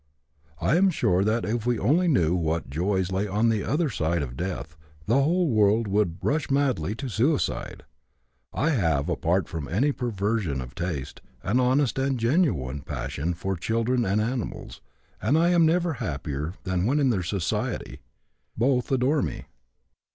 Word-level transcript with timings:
I 0.59 0.77
am 0.77 0.89
sure 0.89 1.23
that 1.23 1.45
if 1.45 1.67
we 1.67 1.77
only 1.77 2.07
knew 2.07 2.33
what 2.33 2.71
joys 2.71 3.11
lay 3.11 3.27
on 3.27 3.49
the 3.49 3.63
other 3.63 3.87
side 3.87 4.23
of 4.23 4.35
death, 4.35 4.75
the 5.05 5.21
whole 5.21 5.47
world 5.51 5.87
would 5.87 6.17
rush 6.23 6.49
madly 6.49 6.95
to 6.95 7.07
suicide. 7.07 7.83
I 8.51 8.71
have, 8.71 9.09
apart 9.09 9.47
from 9.47 9.67
any 9.67 9.91
perversion 9.91 10.59
of 10.59 10.73
taste, 10.73 11.21
an 11.43 11.59
honest 11.59 11.99
and 11.99 12.19
genuine 12.19 12.81
passion 12.81 13.35
for 13.35 13.55
children 13.55 14.03
and 14.03 14.19
animals, 14.19 14.81
and 15.21 15.37
I 15.37 15.49
am 15.49 15.67
never 15.67 15.93
happier 15.93 16.55
than 16.63 16.87
when 16.87 16.99
in 16.99 17.11
their 17.11 17.21
society. 17.21 17.99
Both 18.57 18.91
adore 18.91 19.21
me. 19.21 19.45